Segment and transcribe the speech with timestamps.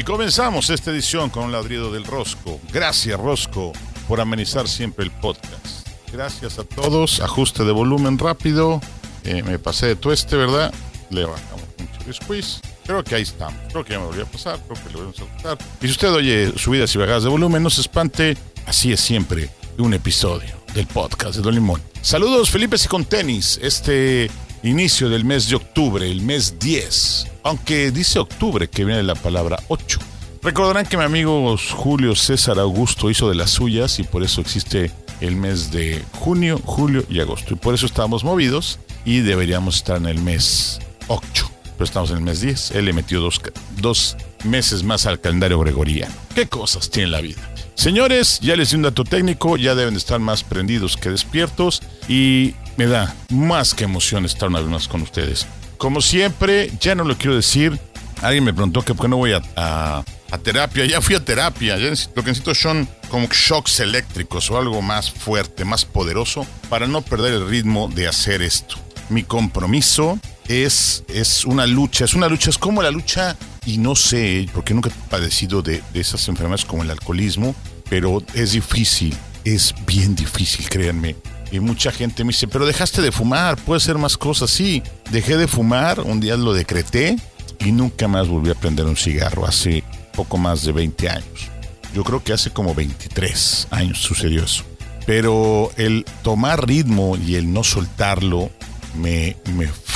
[0.00, 2.58] Y comenzamos esta edición con un ladrido del Rosco.
[2.72, 3.74] Gracias, Rosco,
[4.08, 5.86] por amenizar siempre el podcast.
[6.10, 7.20] Gracias a todos.
[7.20, 8.80] Ajuste de volumen rápido.
[9.24, 10.72] Eh, me pasé de tueste, ¿verdad?
[11.10, 12.62] Le bajamos mucho squeeze.
[12.86, 13.60] Creo que ahí estamos.
[13.68, 14.58] Creo que ya me volvió a pasar.
[14.66, 15.58] Creo que lo vamos a gustar.
[15.82, 18.38] Y si usted oye subidas y bajadas de volumen, no se espante.
[18.64, 21.82] Así es siempre un episodio del podcast de Don Limón.
[22.00, 23.60] Saludos, Felipe y con tenis.
[23.62, 24.30] Este
[24.62, 27.26] inicio del mes de octubre, el mes 10.
[27.42, 29.98] Aunque dice octubre, que viene la palabra 8.
[30.42, 34.90] Recordarán que mi amigo Julio César Augusto hizo de las suyas y por eso existe
[35.20, 37.54] el mes de junio, julio y agosto.
[37.54, 41.50] Y por eso estamos movidos y deberíamos estar en el mes 8.
[41.72, 42.72] Pero estamos en el mes 10.
[42.72, 43.40] Él le metió dos,
[43.78, 46.14] dos meses más al calendario gregoriano.
[46.34, 47.40] ¿Qué cosas tiene la vida?
[47.74, 51.82] Señores, ya les di un dato técnico, ya deben de estar más prendidos que despiertos
[52.08, 55.46] y me da más que emoción estar una vez más con ustedes.
[55.76, 57.78] Como siempre, ya no lo quiero decir.
[58.22, 60.86] Alguien me preguntó que por qué no voy a, a, terapia.
[60.86, 61.76] Ya fui a terapia.
[61.76, 66.86] Ya lo que necesito son como shocks eléctricos o algo más fuerte, más poderoso, para
[66.86, 68.76] no perder el ritmo de hacer esto.
[69.10, 72.06] Mi compromiso es, es una lucha.
[72.06, 75.82] Es una lucha, es como la lucha, y no sé, porque nunca he padecido de,
[75.92, 77.54] de esas enfermedades como el alcoholismo,
[77.90, 79.14] pero es difícil.
[79.44, 81.16] Es bien difícil, créanme.
[81.50, 84.50] Y mucha gente me dice, pero dejaste de fumar, puede ser más cosas.
[84.50, 87.16] Sí, dejé de fumar, un día lo decreté
[87.58, 89.82] y nunca más volví a prender un cigarro hace
[90.14, 91.50] poco más de 20 años.
[91.94, 94.64] Yo creo que hace como 23 años sucedió eso.
[95.06, 98.50] Pero el tomar ritmo y el no soltarlo
[98.94, 99.36] me,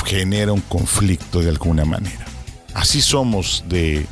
[0.05, 2.25] genera un conflicto de alguna manera.
[2.73, 4.05] Así somos de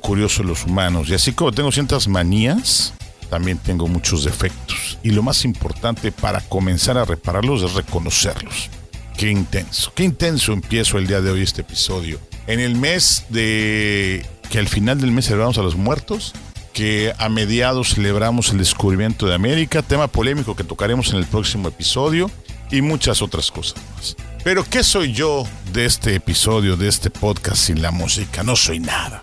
[0.00, 1.08] curiosos los humanos.
[1.08, 2.92] Y así como tengo ciertas manías,
[3.30, 4.98] también tengo muchos defectos.
[5.02, 8.68] Y lo más importante para comenzar a repararlos es reconocerlos.
[9.16, 12.18] Qué intenso, qué intenso empiezo el día de hoy este episodio.
[12.46, 16.32] En el mes de que al final del mes celebramos a los muertos,
[16.72, 21.68] que a mediados celebramos el descubrimiento de América, tema polémico que tocaremos en el próximo
[21.68, 22.30] episodio
[22.70, 24.16] y muchas otras cosas más.
[24.42, 28.42] Pero ¿qué soy yo de este episodio, de este podcast sin la música?
[28.42, 29.22] No soy nada.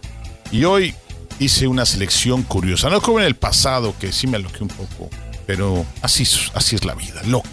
[0.51, 0.94] Y hoy
[1.39, 5.09] hice una selección curiosa, no como en el pasado, que sí me aloqué un poco,
[5.45, 7.49] pero así, así es la vida, loca.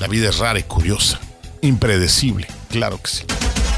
[0.00, 1.20] La vida es rara y curiosa,
[1.62, 3.24] impredecible, claro que sí.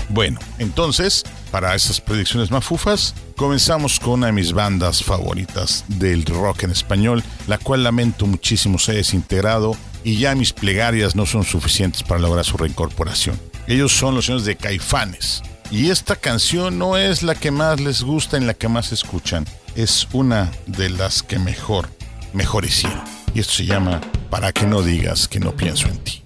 [0.08, 6.62] Bueno, entonces, para esas predicciones mafufas, comenzamos con una de mis bandas favoritas del rock
[6.62, 11.44] en español, la cual lamento muchísimo se haya desintegrado y ya mis plegarias no son
[11.44, 13.38] suficientes para lograr su reincorporación.
[13.66, 15.42] Ellos son los señores de Caifanes.
[15.70, 19.44] Y esta canción no es la que más les gusta en la que más escuchan.
[19.74, 21.88] Es una de las que mejor,
[22.32, 23.02] mejor hicieron.
[23.34, 24.00] Y esto se llama
[24.30, 26.25] Para que no digas que no pienso en ti.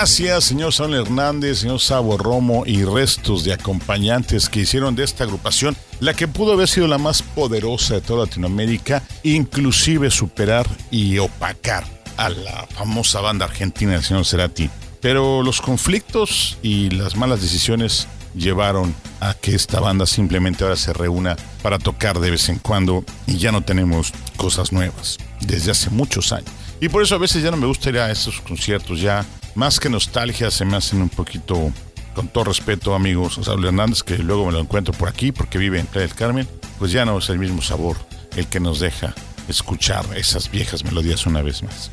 [0.00, 5.24] Gracias, señor Saúl Hernández, señor Sabo Romo y restos de acompañantes que hicieron de esta
[5.24, 11.18] agrupación la que pudo haber sido la más poderosa de toda Latinoamérica, inclusive superar y
[11.18, 11.84] opacar
[12.16, 14.70] a la famosa banda argentina del señor Cerati.
[15.02, 20.94] Pero los conflictos y las malas decisiones llevaron a que esta banda simplemente ahora se
[20.94, 25.90] reúna para tocar de vez en cuando y ya no tenemos cosas nuevas desde hace
[25.90, 26.69] muchos años.
[26.80, 29.24] Y por eso a veces ya no me gusta ir a estos conciertos, ya
[29.54, 31.72] más que nostalgia se me hacen un poquito,
[32.14, 35.58] con todo respeto amigos, a Saúl Hernández, que luego me lo encuentro por aquí porque
[35.58, 36.48] vive en Playa del Carmen,
[36.78, 37.96] pues ya no es el mismo sabor
[38.34, 39.14] el que nos deja
[39.48, 41.90] escuchar esas viejas melodías una vez más.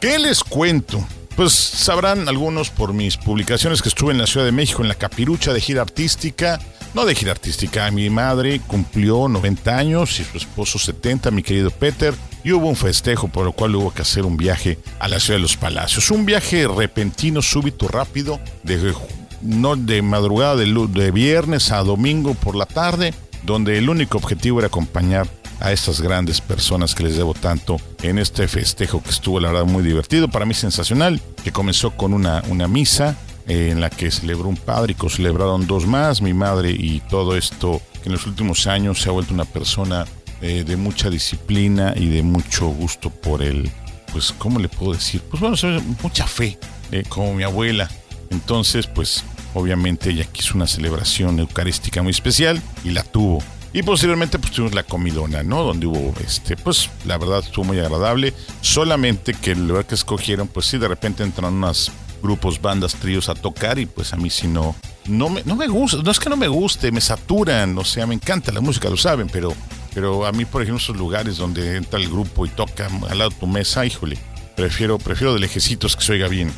[0.00, 1.06] ¿Qué les cuento?
[1.34, 4.94] Pues sabrán algunos por mis publicaciones que estuve en la Ciudad de México en la
[4.96, 6.60] capirucha de gira artística.
[6.94, 11.70] No de gira artística, mi madre cumplió 90 años y su esposo 70, mi querido
[11.70, 15.20] Peter, y hubo un festejo por lo cual hubo que hacer un viaje a la
[15.20, 16.10] Ciudad de los Palacios.
[16.10, 18.94] Un viaje repentino, súbito, rápido, de,
[19.42, 23.12] no, de madrugada de, de viernes a domingo por la tarde,
[23.44, 25.28] donde el único objetivo era acompañar
[25.60, 29.66] a estas grandes personas que les debo tanto en este festejo que estuvo la verdad
[29.66, 33.16] muy divertido, para mí sensacional, que comenzó con una, una misa
[33.48, 37.80] en la que celebró un padre y celebraron dos más, mi madre y todo esto
[38.02, 40.06] que en los últimos años se ha vuelto una persona
[40.40, 43.70] eh, de mucha disciplina y de mucho gusto por el,
[44.12, 45.22] pues, ¿cómo le puedo decir?
[45.30, 46.58] Pues bueno, mucha fe,
[46.92, 47.90] eh, como mi abuela.
[48.30, 49.24] Entonces, pues,
[49.54, 53.42] obviamente ella quiso una celebración eucarística muy especial y la tuvo.
[53.72, 55.62] Y posteriormente pues tuvimos la comidona, ¿no?
[55.62, 58.32] Donde hubo, este, pues la verdad estuvo muy agradable.
[58.60, 63.28] Solamente que el lugar que escogieron, pues sí, de repente entran unos grupos, bandas, tríos
[63.28, 64.74] a tocar y pues a mí sí no,
[65.06, 68.06] no me, no me gusta, no es que no me guste, me saturan, o sea,
[68.06, 69.54] me encanta la música, lo saben, pero,
[69.94, 73.30] pero a mí, por ejemplo, esos lugares donde entra el grupo y toca al lado
[73.30, 74.18] de tu mesa, híjole,
[74.56, 76.52] prefiero, prefiero de lejecitos que se oiga bien.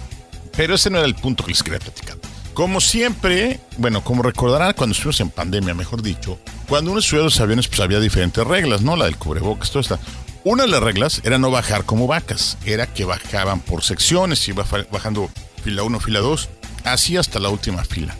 [0.56, 2.16] Pero ese no era el punto que les quería platicar.
[2.54, 6.38] Como siempre, bueno, como recordarán cuando estuvimos en pandemia, mejor dicho,
[6.68, 8.96] cuando uno subía los aviones, pues había diferentes reglas, ¿no?
[8.96, 9.98] La del cubrebocas, todo esta.
[10.42, 14.64] Una de las reglas era no bajar como vacas, era que bajaban por secciones, iba
[14.90, 16.48] bajando fila 1, fila 2,
[16.84, 18.16] así hasta la última fila.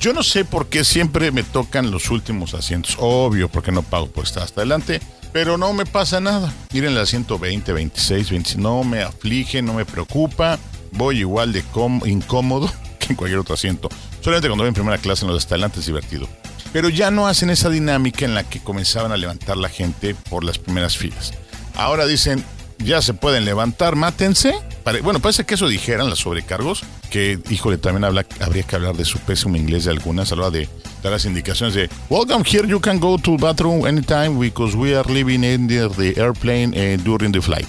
[0.00, 2.96] Yo no sé por qué siempre me tocan los últimos asientos.
[3.00, 5.00] Obvio, porque no pago por estar hasta adelante.
[5.32, 6.52] Pero no me pasa nada.
[6.72, 8.62] Ir en el asiento 20, 26, 25.
[8.62, 10.58] No me aflige, no me preocupa.
[10.92, 11.64] Voy igual de
[12.06, 13.88] incómodo que en cualquier otro asiento.
[14.20, 16.28] Solamente cuando voy en primera clase en los hasta adelante es divertido.
[16.72, 20.44] Pero ya no hacen esa dinámica en la que comenzaban a levantar la gente por
[20.44, 21.32] las primeras filas.
[21.74, 22.44] Ahora dicen,
[22.78, 24.54] ya se pueden levantar, mátense.
[25.02, 29.04] Bueno, parece que eso dijeran los sobrecargos, que, híjole, también habla- habría que hablar de
[29.04, 30.68] su pésimo inglés de algunas, hablaba de
[31.02, 35.12] dar las indicaciones de, welcome here, you can go to bathroom anytime because we are
[35.12, 37.68] living in the, the airplane eh, during the flight.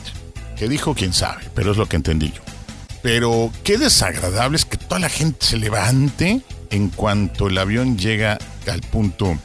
[0.58, 2.42] Que dijo, quién sabe, pero es lo que entendí yo.
[3.02, 8.38] Pero qué desagradable es que toda la gente se levante en cuanto el avión llega
[8.70, 9.38] al punto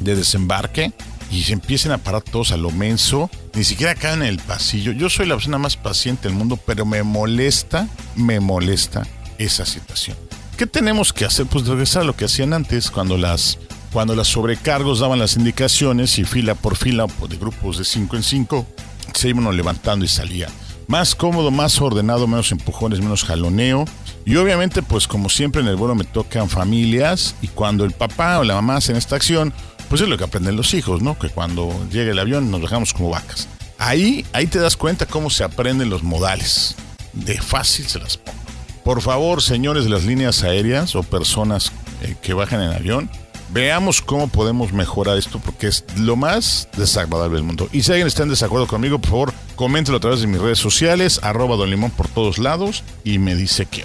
[0.00, 0.92] de desembarque
[1.30, 4.92] y se empiecen a parar todos a lo menso, ni siquiera caen en el pasillo.
[4.92, 9.06] Yo soy la persona más paciente del mundo, pero me molesta, me molesta
[9.38, 10.16] esa situación.
[10.56, 11.46] ¿Qué tenemos que hacer?
[11.46, 13.58] Pues regresar a lo que hacían antes, cuando las,
[13.92, 18.16] cuando las sobrecargos daban las indicaciones y fila por fila, o de grupos de 5
[18.16, 18.66] en 5,
[19.14, 20.48] se iban levantando y salía.
[20.86, 23.84] Más cómodo, más ordenado, menos empujones, menos jaloneo.
[24.26, 28.38] Y obviamente, pues como siempre en el vuelo me tocan familias y cuando el papá
[28.38, 29.52] o la mamá hacen esta acción,
[29.88, 31.18] pues es lo que aprenden los hijos, ¿no?
[31.18, 33.48] Que cuando llega el avión nos dejamos como vacas.
[33.78, 36.76] Ahí, ahí te das cuenta cómo se aprenden los modales.
[37.12, 38.38] De fácil se las pongo.
[38.84, 41.72] Por favor, señores de las líneas aéreas o personas
[42.02, 43.10] eh, que bajan en avión,
[43.50, 47.68] veamos cómo podemos mejorar esto porque es lo más desagradable del mundo.
[47.72, 50.58] Y si alguien está en desacuerdo conmigo, por favor, coméntelo a través de mis redes
[50.58, 53.84] sociales, arroba Don Limón por todos lados y me dice qué.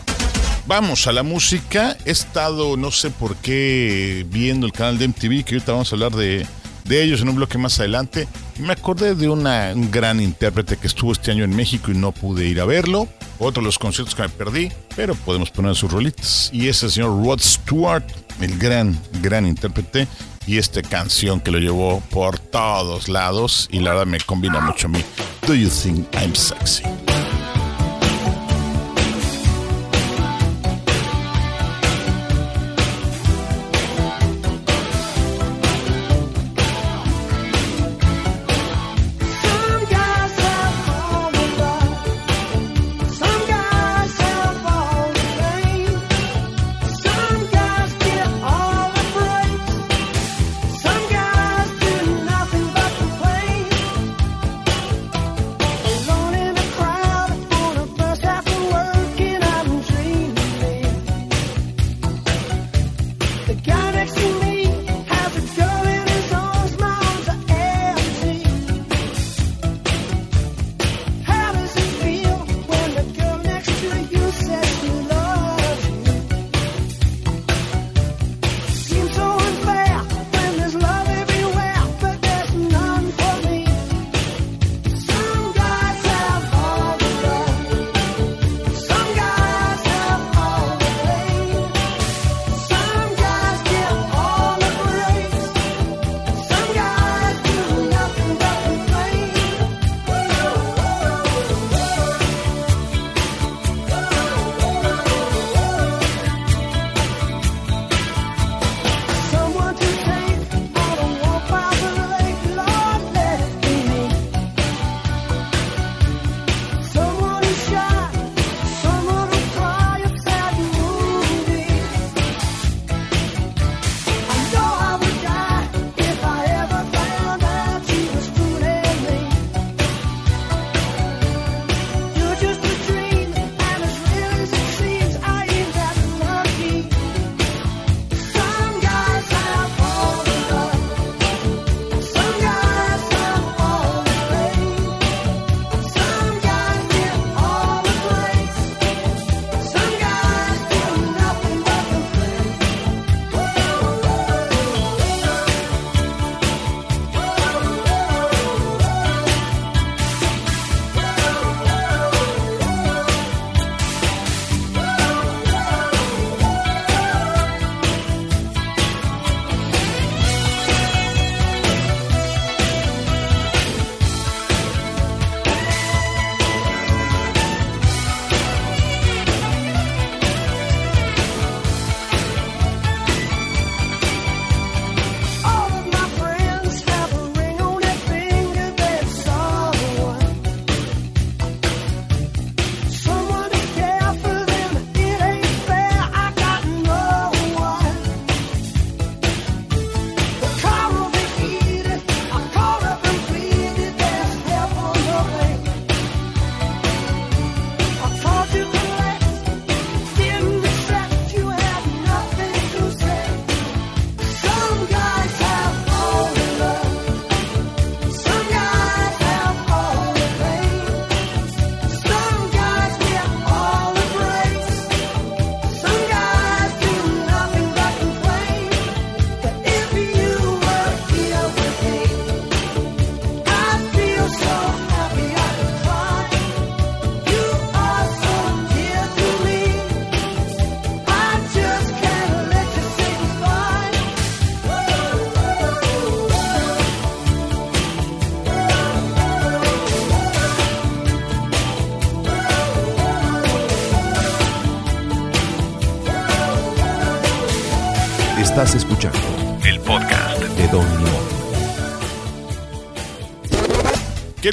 [0.70, 1.98] Vamos a la música.
[2.06, 5.96] He estado, no sé por qué, viendo el canal de MTV, que ahorita vamos a
[5.96, 6.46] hablar de,
[6.84, 8.28] de ellos en un bloque más adelante.
[8.60, 12.46] Me acordé de un gran intérprete que estuvo este año en México y no pude
[12.46, 13.08] ir a verlo.
[13.40, 16.52] Otro de los conciertos que me perdí, pero podemos poner sus rolitas.
[16.54, 18.04] Y es el señor Rod Stewart,
[18.40, 20.08] el gran, gran intérprete.
[20.46, 24.86] Y esta canción que lo llevó por todos lados y la verdad me combina mucho
[24.86, 25.04] a mí.
[25.48, 26.84] Do you think I'm sexy?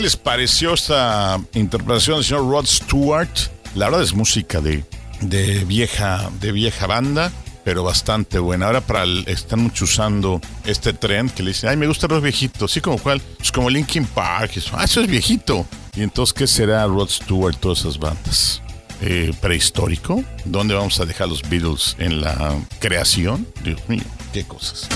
[0.07, 3.29] Les pareció esta interpretación del señor Rod Stewart?
[3.75, 4.85] La verdad es música de,
[5.21, 7.33] de, vieja, de vieja banda,
[7.65, 8.67] pero bastante buena.
[8.67, 12.23] Ahora para el- están mucho usando este trend que le dicen, ay, me gusta los
[12.23, 12.71] viejitos.
[12.71, 14.53] Así como cuál, pues como Linkin Park.
[14.57, 15.67] eso, ah, eso es viejito.
[15.97, 18.63] Y entonces, ¿qué será Rod Stewart, todas esas bandas?
[19.01, 20.23] Eh, ¿Prehistórico?
[20.45, 23.45] ¿Dónde vamos a dejar los Beatles en la creación?
[23.65, 24.87] Dios mío, qué cosas.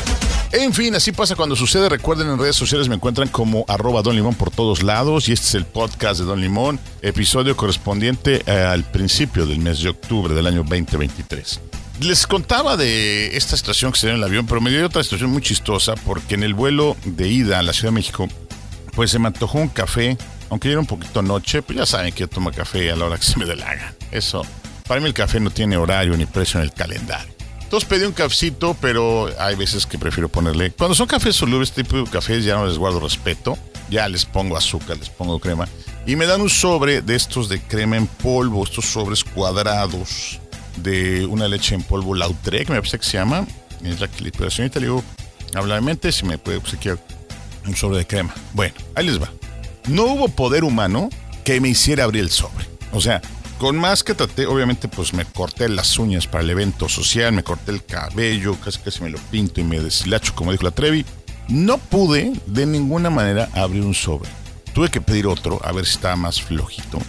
[0.53, 1.89] En fin, así pasa cuando sucede.
[1.89, 5.29] Recuerden en redes sociales me encuentran como arroba Don Limón por todos lados.
[5.29, 9.81] Y este es el podcast de Don Limón, episodio correspondiente eh, al principio del mes
[9.81, 11.61] de octubre del año 2023.
[12.01, 15.05] Les contaba de esta situación que se dio en el avión, pero me dio otra
[15.05, 18.27] situación muy chistosa porque en el vuelo de ida a la Ciudad de México,
[18.97, 22.21] pues se me antojó un café, aunque era un poquito noche, pues ya saben que
[22.21, 23.95] yo tomo café a la hora que se me dé la gana.
[24.11, 24.45] Eso,
[24.89, 27.40] para mí el café no tiene horario ni precio en el calendario.
[27.71, 30.73] Entonces pedí un cafecito, pero hay veces que prefiero ponerle.
[30.73, 33.57] Cuando son cafés solubles, tipo de cafés ya no les guardo respeto.
[33.89, 35.69] Ya les pongo azúcar, les pongo crema.
[36.05, 40.41] Y me dan un sobre de estos de crema en polvo, estos sobres cuadrados
[40.79, 43.47] de una leche en polvo Lautrec, me parece que se llama.
[43.85, 45.05] Es la que la señorita, le digo,
[45.55, 46.99] amablemente, si me puede obsequiar
[47.69, 48.35] un sobre de crema.
[48.53, 49.31] Bueno, ahí les va.
[49.87, 51.09] No hubo poder humano
[51.45, 52.67] que me hiciera abrir el sobre.
[52.91, 53.23] O sea,
[53.61, 57.45] con más que traté, obviamente, pues me corté las uñas para el evento social, me
[57.45, 61.05] corté el cabello, casi casi me lo pinto y me deshilacho, como dijo la Trevi.
[61.49, 64.31] No pude de ninguna manera abrir un sobre.
[64.73, 67.01] Tuve que pedir otro a ver si estaba más flojito.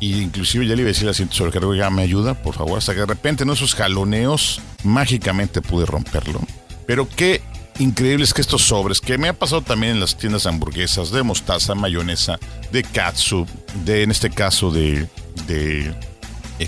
[0.00, 2.56] Y inclusive ya le iba a decir al asiento sobre que ya me ayuda, por
[2.56, 6.40] favor, hasta que de repente en esos jaloneos mágicamente pude romperlo.
[6.86, 7.40] Pero qué
[7.78, 11.22] increíble es que estos sobres, que me ha pasado también en las tiendas hamburguesas, de
[11.22, 12.40] mostaza, mayonesa,
[12.72, 13.46] de katsu,
[13.84, 15.06] de en este caso de,
[15.46, 15.94] de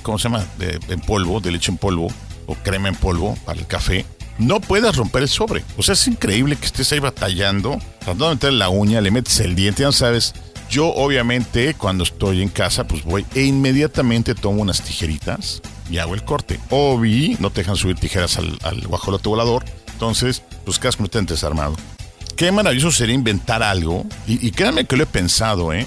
[0.00, 0.44] ¿cómo se llama?
[0.60, 2.08] En polvo, de leche en polvo
[2.46, 4.04] o crema en polvo para el café.
[4.38, 5.62] No puedes romper el sobre.
[5.76, 9.38] O sea, es increíble que estés ahí batallando, tratando de meter la uña, le metes
[9.40, 10.34] el diente, ya no sabes.
[10.70, 16.14] Yo, obviamente, cuando estoy en casa, pues voy e inmediatamente tomo unas tijeritas y hago
[16.14, 16.58] el corte.
[16.70, 19.64] Obi, no te dejan subir tijeras al, al guajolote volador.
[19.92, 21.76] Entonces, pues quedas completamente desarmado.
[22.36, 24.06] Qué maravilloso sería inventar algo.
[24.26, 25.86] Y, y créanme que lo he pensado, ¿eh?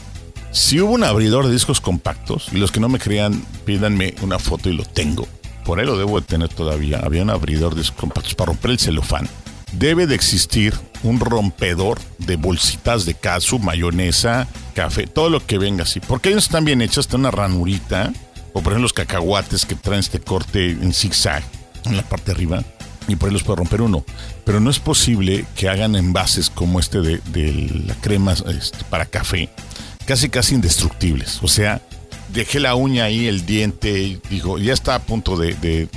[0.55, 4.39] Si hubo un abridor de discos compactos, y los que no me crean, pídanme una
[4.39, 5.27] foto y lo tengo.
[5.65, 7.01] Por ahí lo debo de tener todavía.
[7.03, 9.27] Había un abridor de discos compactos para romper el celofán.
[9.73, 15.83] Debe de existir un rompedor de bolsitas de casu, mayonesa, café, todo lo que venga
[15.83, 15.99] así.
[15.99, 18.13] Porque ellos están bien hechos, está una ranurita.
[18.53, 21.43] O por ejemplo los cacahuates que traen este corte en zigzag
[21.83, 22.63] en la parte de arriba.
[23.09, 24.05] Y por ahí los puede romper uno.
[24.45, 29.05] Pero no es posible que hagan envases como este de, de la crema este, para
[29.05, 29.49] café
[30.05, 31.39] casi casi indestructibles.
[31.41, 31.81] O sea,
[32.29, 35.87] dejé la uña ahí, el diente, y digo, ya está a punto de, de-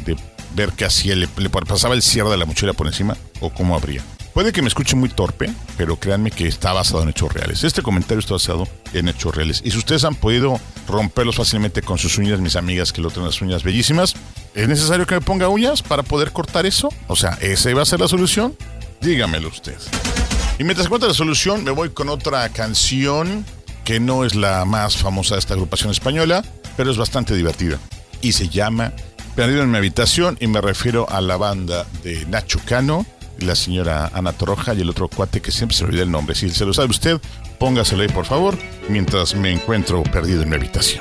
[0.55, 4.03] ver qué hacía, le, pasaba el cierre de la mochila por encima o cómo abría.
[4.33, 7.65] Puede que me escuche muy torpe, pero créanme que está basado en hechos reales.
[7.65, 9.61] Este comentario está basado en hechos reales.
[9.65, 13.27] Y si ustedes han podido romperlos fácilmente con sus uñas, mis amigas que lo tienen
[13.27, 14.15] las uñas bellísimas,
[14.55, 16.89] ¿es necesario que me ponga uñas para poder cortar eso?
[17.09, 18.57] O sea, ¿esa iba a ser la solución?
[19.01, 19.77] Dígamelo usted.
[20.59, 23.45] Y mientras encuentra la solución, me voy con otra canción
[23.89, 26.45] que no es la más famosa de esta agrupación española,
[26.77, 27.79] pero es bastante divertida.
[28.21, 28.93] Y se llama
[29.35, 33.07] Perdido en mi habitación y me refiero a la banda de Nacho Cano,
[33.39, 36.35] la señora Ana Torroja y el otro cuate que siempre se olvida el nombre.
[36.35, 37.19] Si se lo sabe usted,
[37.59, 38.59] póngaselo ahí por favor,
[38.91, 41.01] mientras me encuentro perdido en mi habitación.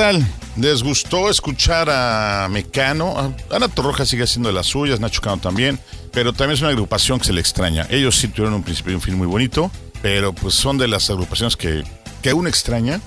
[0.00, 0.26] Tal?
[0.56, 3.34] ¿Les gustó escuchar a Mecano?
[3.50, 5.78] Ana Torroja sigue haciendo de las suyas, Nacho Cano también,
[6.10, 7.86] pero también es una agrupación que se le extraña.
[7.90, 11.10] Ellos sí tuvieron un principio y un fin muy bonito, pero pues son de las
[11.10, 11.84] agrupaciones que,
[12.22, 12.98] que uno extraña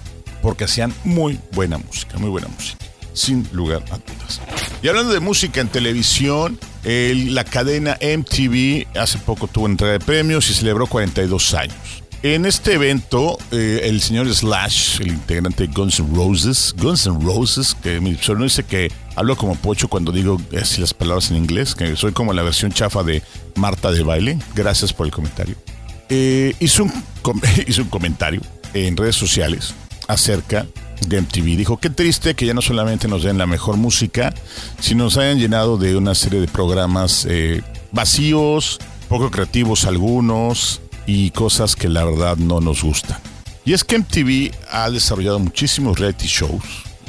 [0.44, 2.78] porque hacían muy buena música, muy buena música,
[3.14, 4.40] sin lugar a dudas.
[4.84, 10.00] Y hablando de música en televisión, el- la cadena MTV hace poco tuvo entrega de
[10.00, 11.76] premios y celebró 42 años.
[12.24, 17.20] En este evento, eh, el señor Slash, el integrante de Guns N' Roses, Guns N'
[17.22, 21.36] Roses, que mi no dice que hablo como pocho cuando digo así las palabras en
[21.38, 23.22] inglés, que soy como la versión chafa de
[23.56, 24.40] Marta de baile.
[24.56, 25.56] Gracias por el comentario.
[26.08, 28.40] Eh, hizo, un, com- hizo un comentario
[28.74, 29.74] en redes sociales
[30.08, 30.66] acerca
[31.06, 31.58] de MTV.
[31.58, 34.34] Dijo, qué triste que ya no solamente nos den la mejor música,
[34.80, 41.32] sino nos hayan llenado de una serie de programas eh, vacíos, poco creativos algunos y
[41.32, 43.20] cosas que la verdad no nos gustan.
[43.66, 46.64] Y es que MTV ha desarrollado muchísimos reality shows.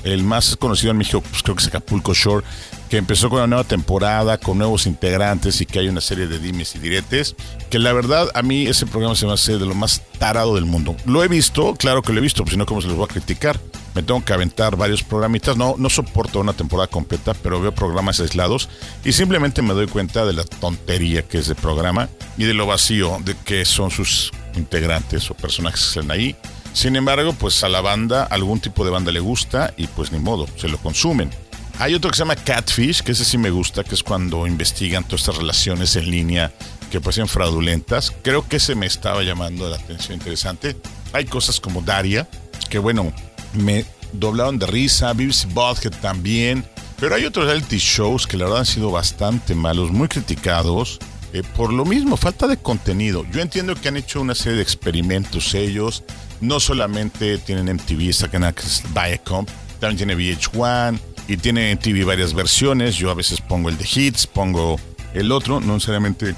[0.04, 2.44] El más conocido en México, pues creo que es Acapulco Shore,
[2.90, 6.38] que empezó con una nueva temporada, con nuevos integrantes y que hay una serie de
[6.38, 7.34] dimes y diretes.
[7.70, 10.66] Que la verdad, a mí ese programa se me hace de lo más tarado del
[10.66, 10.94] mundo.
[11.06, 13.06] Lo he visto, claro que lo he visto, pues si no, ¿cómo se los voy
[13.06, 13.58] a criticar?
[13.94, 15.56] Me tengo que aventar varios programitas.
[15.56, 18.68] No, no soporto una temporada completa, pero veo programas aislados
[19.04, 22.66] y simplemente me doy cuenta de la tontería que es el programa y de lo
[22.66, 26.36] vacío de que son sus integrantes o personajes que están ahí.
[26.72, 30.18] Sin embargo, pues a la banda, algún tipo de banda le gusta y pues ni
[30.18, 31.30] modo, se lo consumen.
[31.78, 35.04] Hay otro que se llama Catfish, que ese sí me gusta, que es cuando investigan
[35.04, 36.52] todas estas relaciones en línea
[36.90, 38.12] que parecen fraudulentas.
[38.22, 40.76] Creo que ese me estaba llamando la atención interesante.
[41.12, 42.28] Hay cosas como Daria,
[42.70, 43.12] que bueno,
[43.54, 46.64] me doblaron de risa, BBC Butthead también.
[46.98, 50.98] Pero hay otros reality shows que la verdad han sido bastante malos, muy criticados.
[51.32, 53.26] eh, por lo mismo, falta de contenido.
[53.32, 56.04] Yo entiendo que han hecho una serie de experimentos ellos.
[56.40, 58.62] No solamente tienen MTV, esta canal que
[58.94, 59.44] Viacom,
[59.80, 62.94] también tiene VH1 y tiene MTV varias versiones.
[62.96, 64.78] Yo a veces pongo el de Hits, pongo
[65.12, 66.36] el otro, no necesariamente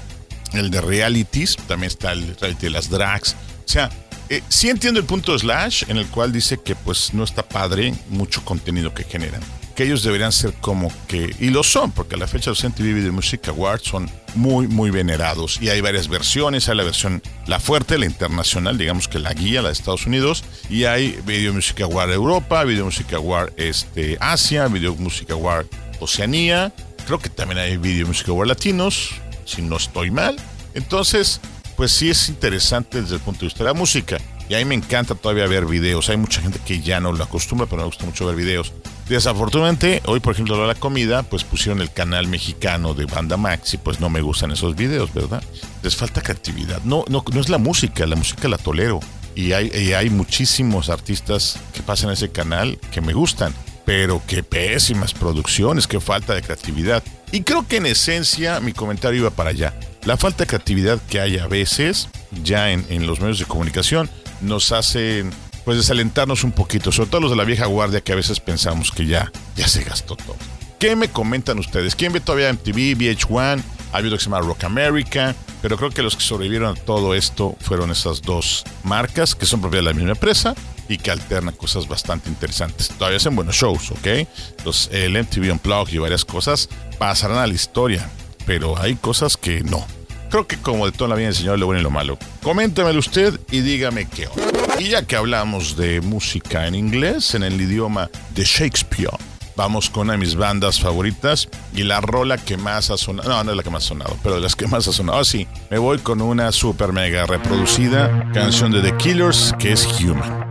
[0.53, 3.33] el de realities, también está el reality de las drags.
[3.33, 3.89] O sea,
[4.29, 7.43] eh, sí entiendo el punto de Slash en el cual dice que pues no está
[7.43, 9.41] padre mucho contenido que generan.
[9.75, 12.95] Que ellos deberían ser como que, y lo son, porque a la fecha los MTV
[12.95, 15.59] Video Music Awards son muy, muy venerados.
[15.61, 19.61] Y hay varias versiones, hay la versión, la fuerte, la internacional, digamos que la guía,
[19.61, 24.67] la de Estados Unidos, y hay Video Music Award Europa, Video Music Award este, Asia,
[24.67, 25.67] Video Music Award
[25.99, 26.73] Oceanía,
[27.05, 29.11] creo que también hay Video Music Award Latinos,
[29.45, 30.37] si no estoy mal.
[30.73, 31.39] Entonces,
[31.77, 34.17] pues sí es interesante desde el punto de vista de la música.
[34.49, 36.09] Y a mí me encanta todavía ver videos.
[36.09, 38.73] Hay mucha gente que ya no lo acostumbra, pero me gusta mucho ver videos.
[39.07, 43.77] Desafortunadamente, hoy por ejemplo, la comida, pues pusieron el canal mexicano de Banda Max y
[43.77, 45.43] pues no me gustan esos videos, ¿verdad?
[45.83, 46.81] Les falta creatividad.
[46.83, 48.99] No, no, no es la música, la música la tolero.
[49.35, 53.53] Y hay, y hay muchísimos artistas que pasan a ese canal que me gustan,
[53.85, 57.03] pero qué pésimas producciones, qué falta de creatividad.
[57.31, 59.73] Y creo que en esencia mi comentario iba para allá.
[60.07, 62.07] La falta de creatividad que hay a veces
[62.41, 65.25] ya en, en los medios de comunicación nos hace
[65.65, 68.91] pues desalentarnos un poquito, sobre todo los de la vieja guardia que a veces pensamos
[68.91, 70.37] que ya, ya se gastó todo.
[70.79, 71.93] ¿Qué me comentan ustedes?
[71.93, 73.61] ¿Quién ve todavía MTV, VH1?
[73.91, 77.13] Hay otro que se llama Rock America, pero creo que los que sobrevivieron a todo
[77.13, 80.55] esto fueron esas dos marcas que son propiedad de la misma empresa
[80.87, 82.87] y que alternan cosas bastante interesantes.
[82.97, 84.25] Todavía hacen buenos shows, ¿ok?
[84.63, 88.09] Los, el MTV Unplugged y varias cosas pasarán a la historia,
[88.45, 89.85] pero hay cosas que no.
[90.29, 92.17] Creo que como de toda la vida enseñó lo bueno y lo malo.
[92.43, 94.79] Coméntemelo usted y dígame qué onda.
[94.79, 99.09] Y ya que hablamos de música en inglés, en el idioma de Shakespeare,
[99.55, 103.29] vamos con una de mis bandas favoritas y la rola que más ha sonado.
[103.29, 105.19] No, no es la que más ha sonado, pero de las que más ha sonado.
[105.19, 109.85] Ah, sí, me voy con una super mega reproducida canción de The Killers que es
[109.99, 110.45] Human.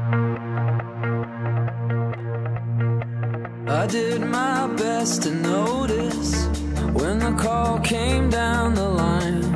[3.69, 6.47] I did my best to notice
[6.93, 9.56] when the call came down the line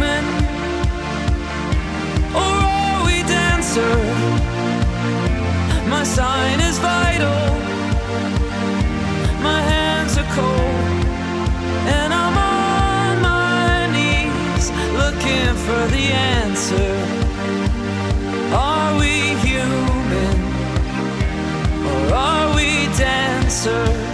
[6.15, 7.41] Sign is vital.
[9.41, 11.05] My hands are cold.
[11.95, 14.65] And I'm on my knees
[15.01, 16.91] looking for the answer.
[18.53, 19.13] Are we
[19.47, 20.37] human?
[21.91, 24.10] Or are we dancer.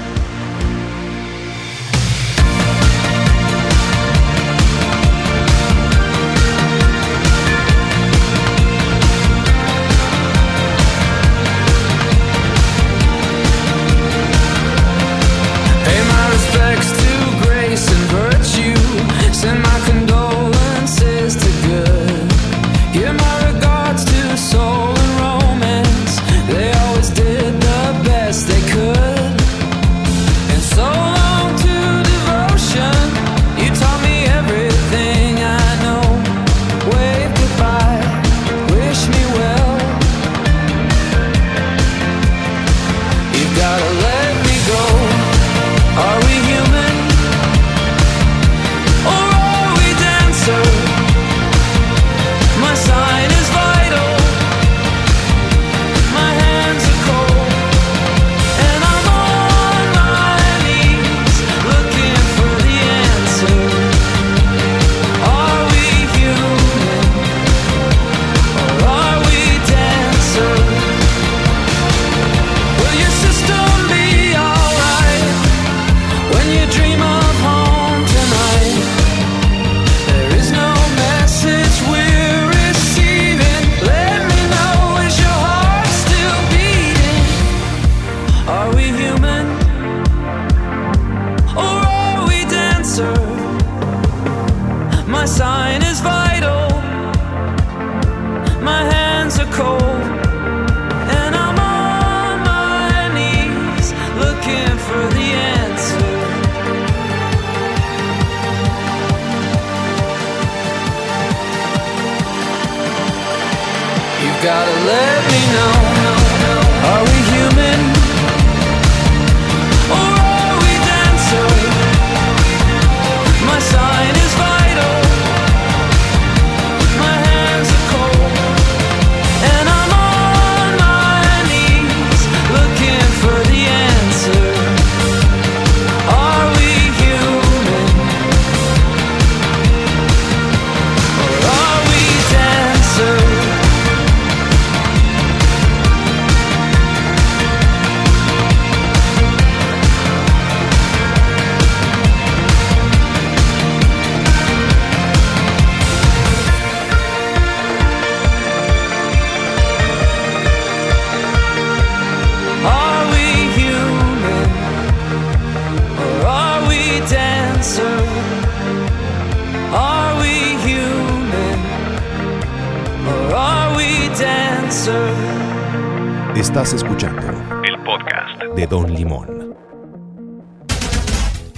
[176.48, 177.22] Estás escuchando
[177.68, 179.54] el podcast de Don Limón.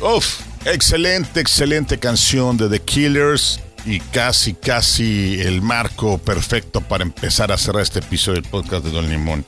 [0.01, 7.51] Uf, excelente, excelente canción de The Killers y casi, casi el marco perfecto para empezar
[7.51, 9.45] a cerrar este episodio del podcast de Don Limón.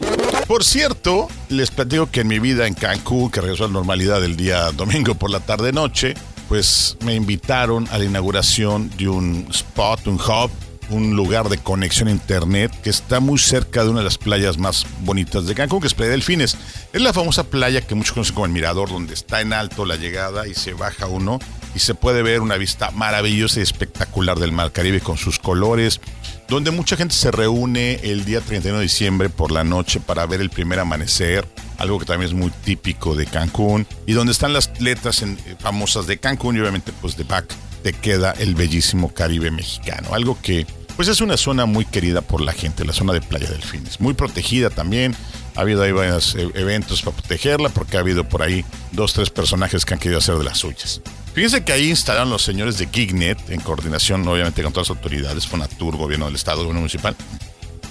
[0.48, 4.24] Por cierto, les platico que en mi vida en Cancún, que regresó a la normalidad
[4.24, 6.14] el día domingo por la tarde-noche,
[6.50, 10.52] pues me invitaron a la inauguración de un spot, un hub,
[10.92, 14.58] un lugar de conexión a internet que está muy cerca de una de las playas
[14.58, 16.58] más bonitas de Cancún, que es Playa Delfines.
[16.94, 19.96] Es la famosa playa que muchos conocen como el Mirador, donde está en alto la
[19.96, 21.40] llegada y se baja uno
[21.74, 26.02] y se puede ver una vista maravillosa y espectacular del Mar Caribe con sus colores,
[26.48, 30.42] donde mucha gente se reúne el día 31 de diciembre por la noche para ver
[30.42, 34.80] el primer amanecer, algo que también es muy típico de Cancún, y donde están las
[34.82, 37.46] letras eh, famosas de Cancún y obviamente pues de back
[37.84, 42.42] te queda el bellísimo Caribe mexicano, algo que pues es una zona muy querida por
[42.42, 45.16] la gente, la zona de Playa Delfines, muy protegida también.
[45.56, 49.30] Ha habido ahí varios eh, eventos para protegerla porque ha habido por ahí dos, tres
[49.30, 51.02] personajes que han querido hacer de las suyas.
[51.34, 55.48] Fíjense que ahí instalaron los señores de Gignet, en coordinación obviamente con todas las autoridades,
[55.48, 57.16] Fonatur, gobierno del estado, gobierno municipal,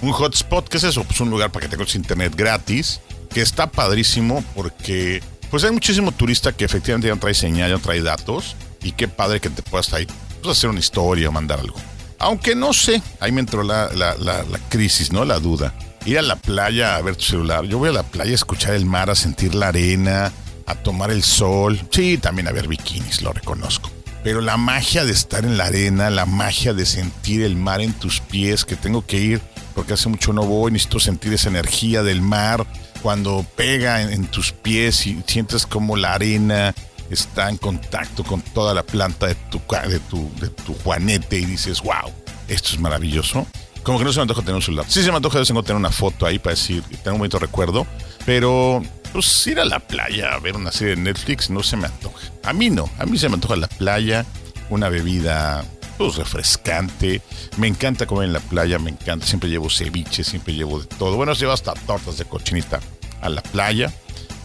[0.03, 1.05] un hotspot, ¿qué es eso?
[1.05, 3.01] Pues un lugar para que tengas internet gratis,
[3.33, 7.77] que está padrísimo porque pues hay muchísimo turista que efectivamente ya no trae señal, ya
[7.77, 10.07] no trae datos, y qué padre que te puedas ahí
[10.43, 11.77] pues, hacer una historia o mandar algo.
[12.21, 15.25] Aunque no sé, ahí me entró la, la, la, crisis, ¿no?
[15.25, 15.75] La duda.
[16.05, 17.65] Ir a la playa a ver tu celular.
[17.65, 20.31] Yo voy a la playa a escuchar el mar, a sentir la arena,
[20.67, 21.81] a tomar el sol.
[21.91, 23.91] Sí, también a ver bikinis, lo reconozco.
[24.23, 27.95] Pero la magia de estar en la arena, la magia de sentir el mar en
[27.95, 29.41] tus pies, que tengo que ir
[29.75, 32.67] porque hace mucho no voy, necesito sentir esa energía del mar
[33.03, 36.75] cuando pega en, en tus pies y sientes como la arena
[37.11, 41.45] está en contacto con toda la planta de tu, de tu, de tu juanete y
[41.45, 42.13] dices, wow,
[42.49, 43.47] esto es maravilloso.
[43.83, 44.87] Como que no se me antoja tener un celular.
[44.89, 47.13] Sí se me antoja de vez en cuando tener una foto ahí para decir, tener
[47.13, 47.87] un bonito recuerdo,
[48.27, 51.87] pero pues ir a la playa a ver una serie de Netflix no se me
[51.87, 52.31] antoja.
[52.45, 54.27] A mí no, a mí se me antoja la playa,
[54.69, 55.65] una bebida
[55.97, 57.21] pues refrescante.
[57.57, 59.27] Me encanta comer en la playa, me encanta.
[59.27, 61.17] Siempre llevo ceviche, siempre llevo de todo.
[61.17, 62.81] Bueno, llevo hasta tortas de cochinita
[63.21, 63.93] a la playa.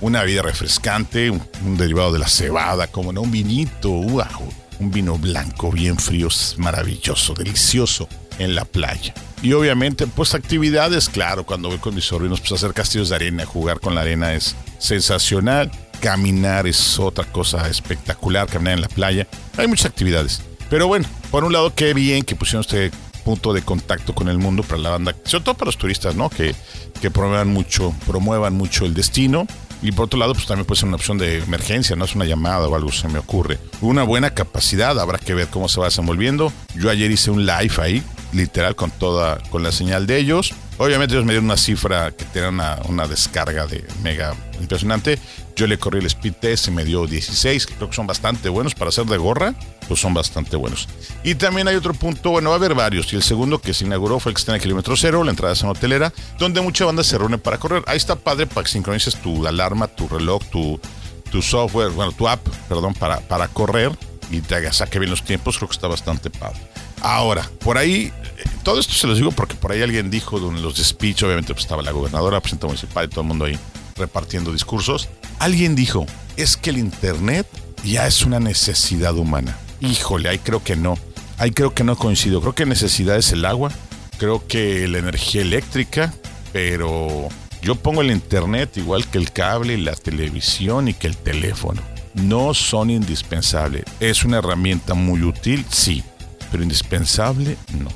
[0.02, 4.26] Una bebida refrescante, un, derivado de la cebada, como no, un vinito, wow,
[4.80, 6.28] un vino blanco bien frío,
[6.58, 9.14] maravilloso, delicioso en la playa.
[9.42, 13.46] Y obviamente, pues actividades, claro, cuando voy con mis sobrinos, pues hacer castillos de arena,
[13.46, 15.72] jugar con la arena es sensacional.
[16.02, 19.28] Caminar es otra cosa espectacular, caminar en la playa.
[19.58, 20.42] Hay muchas actividades.
[20.70, 22.92] Pero bueno, por un lado, qué bien que pusieron este
[23.24, 26.30] punto de contacto con el mundo para la banda, sobre todo para los turistas, ¿no?
[26.30, 26.56] Que,
[27.02, 29.48] que promuevan mucho, promuevan mucho el destino.
[29.82, 32.26] Y por otro lado, pues también puede ser una opción de emergencia, no es una
[32.26, 33.60] llamada o algo, se me ocurre.
[33.82, 36.52] Una buena capacidad, habrá que ver cómo se va desenvolviendo.
[36.76, 40.54] Yo ayer hice un live ahí, literal, con toda, con la señal de ellos.
[40.78, 45.20] Obviamente ellos me dieron una cifra que tenía una, una descarga de mega impresionante.
[45.56, 48.50] Yo le corrí el speed test y me dio 16, que creo que son bastante
[48.50, 49.56] buenos para hacer de gorra,
[49.88, 50.90] pues son bastante buenos.
[51.24, 53.86] Y también hay otro punto, bueno, va a haber varios, y el segundo que se
[53.86, 56.84] inauguró fue el que está en kilómetro cero, la entrada es en hotelera, donde mucha
[56.84, 57.84] banda se reúne para correr.
[57.88, 60.80] Ahí está padre para que sincronices tu alarma, tu reloj, tu,
[61.32, 63.92] tu software, bueno, tu app, perdón, para, para correr
[64.32, 66.60] y te saque bien los tiempos, creo que está bastante padre.
[67.02, 70.62] Ahora, por ahí, eh, todo esto se los digo porque por ahí alguien dijo en
[70.62, 73.58] los de obviamente pues estaba la gobernadora, presidenta municipal y todo el mundo ahí
[73.96, 75.08] repartiendo discursos.
[75.40, 76.06] Alguien dijo,
[76.38, 77.48] es que el Internet
[77.84, 79.58] ya es una necesidad humana.
[79.82, 80.98] Híjole, ahí creo que no.
[81.38, 82.42] Ahí creo que no coincido.
[82.42, 83.72] Creo que necesidad es el agua,
[84.18, 86.14] creo que la energía eléctrica,
[86.54, 87.28] pero
[87.62, 91.82] yo pongo el Internet igual que el cable la televisión y que el teléfono.
[92.14, 93.84] No son indispensables.
[94.00, 96.04] Es una herramienta muy útil, sí,
[96.52, 97.90] pero indispensable, no.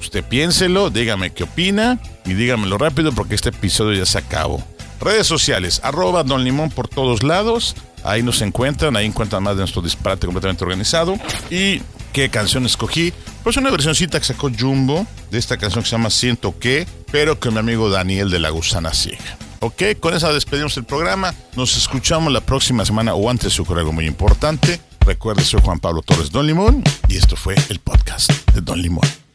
[0.00, 4.64] Usted piénselo, dígame qué opina y dígamelo rápido porque este episodio ya se acabó.
[5.00, 7.74] Redes sociales, arroba Don Limón por todos lados.
[8.04, 11.16] Ahí nos encuentran, ahí encuentran más de nuestro disparate completamente organizado.
[11.50, 11.82] ¿Y
[12.12, 13.12] qué canción escogí?
[13.42, 17.38] Pues una versioncita que sacó Jumbo de esta canción que se llama Siento que, pero
[17.38, 19.38] con mi amigo Daniel de la Gusana Ciega.
[19.60, 21.34] Ok, con esa despedimos el programa.
[21.56, 24.80] Nos escuchamos la próxima semana o antes ocurre algo muy importante.
[25.00, 29.25] Recuerde, soy Juan Pablo Torres Don Limón y esto fue el podcast de Don Limón.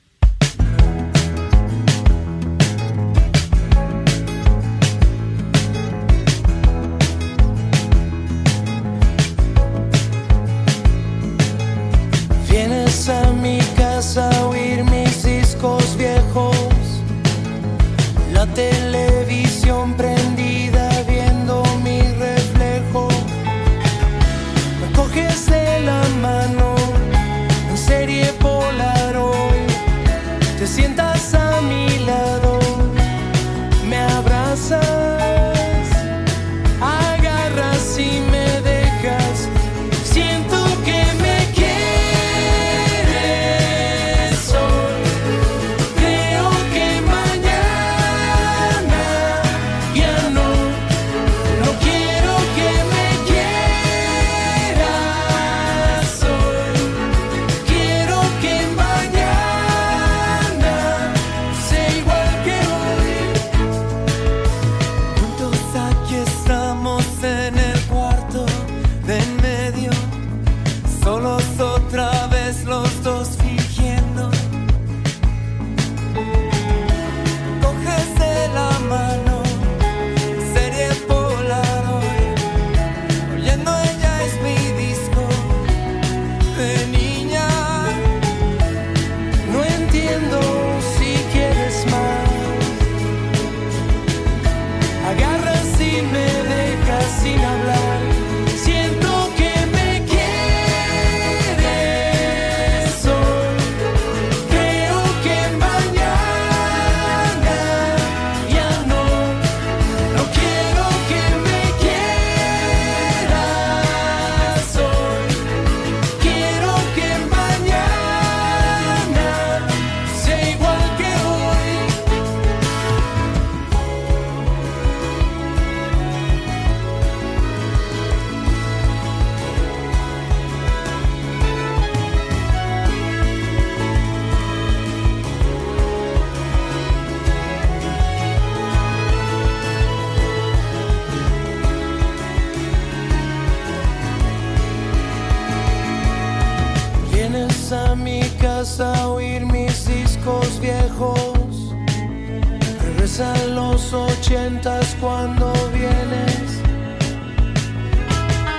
[153.02, 156.62] Regresan los ochentas cuando vienes.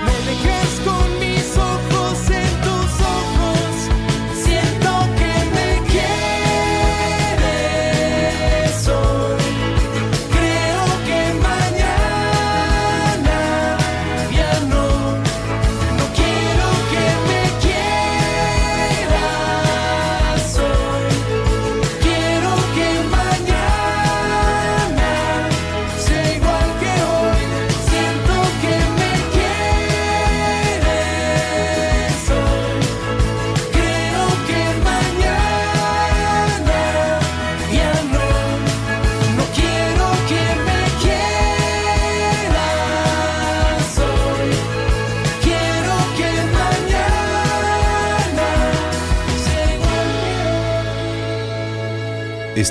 [0.05, 1.22] No te crees conmigo.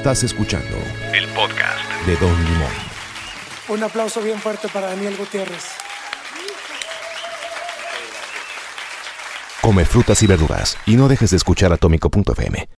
[0.02, 0.76] Estás escuchando
[1.14, 2.72] el podcast de Don Limón.
[3.68, 5.62] Un aplauso bien fuerte para Daniel Gutiérrez.
[9.60, 12.66] Come frutas y verduras y no dejes de escuchar atómico.fm.